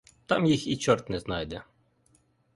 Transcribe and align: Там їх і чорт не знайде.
Там 0.25 0.45
їх 0.45 0.67
і 0.67 0.77
чорт 0.77 1.09
не 1.09 1.19
знайде. 1.19 1.63